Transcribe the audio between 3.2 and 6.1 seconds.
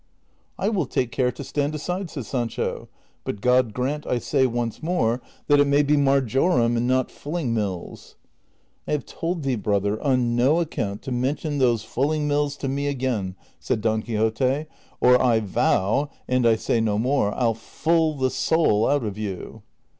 but God grant, I say once more, that it may be